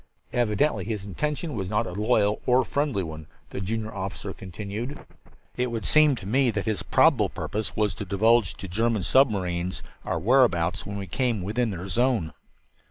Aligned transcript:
"Evidently 0.33 0.83
his 0.83 1.05
intention 1.05 1.53
was 1.55 1.69
not 1.69 1.85
a 1.85 1.93
loyal 1.93 2.41
or 2.47 2.65
friendly 2.65 3.03
one," 3.03 3.27
the 3.51 3.61
junior 3.61 3.93
officer 3.93 4.33
continued. 4.33 4.97
"It 5.55 5.69
would 5.69 5.85
seem 5.85 6.15
to 6.15 6.25
me 6.25 6.49
that 6.49 6.65
his 6.65 6.81
probable 6.81 7.29
purpose 7.29 7.75
was 7.75 7.93
to 7.93 8.05
divulge 8.05 8.55
to 8.55 8.67
German 8.67 9.03
submarines 9.03 9.83
our 10.03 10.17
whereabouts 10.17 10.87
when 10.87 10.97
we 10.97 11.05
came 11.05 11.43
within 11.43 11.69
their 11.69 11.85
zone." 11.87 12.33